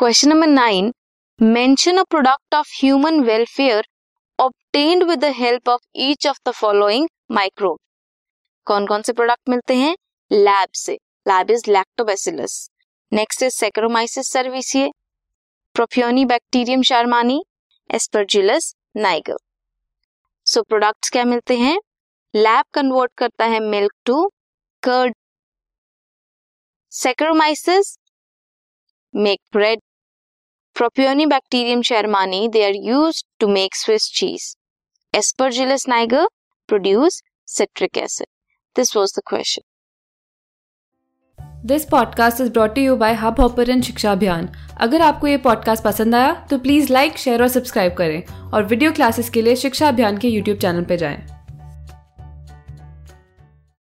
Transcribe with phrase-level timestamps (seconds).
[0.00, 0.90] Question number nine
[1.38, 3.86] mention a product of human welfare
[4.38, 7.78] obtained with the help of each of the following microbe
[8.66, 9.94] कौन कौन से product मिलते हैं?
[10.30, 10.92] Lab से.
[11.28, 12.54] LAB is Lactobacillus
[13.12, 14.88] next is Saccharomyces cerevisiae
[16.24, 17.40] Propionibacterium shermanii
[17.90, 19.36] Aspergillus niger
[20.46, 21.78] so products क्या मिलते हैं?
[22.34, 24.26] Lab convert करता है milk to
[24.82, 25.14] curd
[26.92, 27.96] Saccharomyces
[29.14, 29.80] make bread
[31.26, 34.44] Propionibacterium shermanii they are use to make Swiss cheese
[35.14, 36.28] Aspergillus niger
[36.68, 38.26] produce citric acid.
[38.76, 39.64] This was the question.
[41.66, 44.48] This podcast is brought you by Hubhopper and Shiksha Abhiyan
[44.80, 48.92] अगर आपको ये podcast पसंद आया तो please like share और subscribe करें और video
[48.92, 51.39] classes के लिए शिक्षा अभियान के यूट्यूब चैनल पर जाएँ।